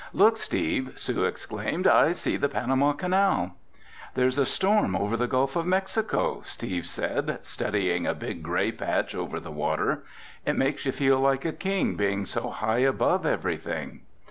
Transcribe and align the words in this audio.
"Look, 0.13 0.37
Steve!" 0.39 0.93
Sue 0.95 1.25
exclaimed. 1.25 1.85
"I 1.85 2.13
see 2.13 2.35
the 2.35 2.49
Panama 2.49 2.93
Canal!" 2.93 3.55
"There's 4.15 4.39
a 4.39 4.47
storm 4.47 4.95
over 4.95 5.15
the 5.15 5.27
Gulf 5.27 5.55
of 5.55 5.67
Mexico," 5.67 6.41
Steve 6.43 6.87
said, 6.87 7.37
studying 7.43 8.07
a 8.07 8.15
big 8.15 8.41
gray 8.41 8.71
patch 8.71 9.13
over 9.13 9.39
the 9.39 9.51
water. 9.51 10.03
"It 10.43 10.57
makes 10.57 10.87
you 10.87 10.91
feel 10.91 11.19
like 11.19 11.45
a 11.45 11.53
king 11.53 11.97
being 11.97 12.25
so 12.25 12.49
high 12.49 12.79
above 12.79 13.27
everything!" 13.27 14.01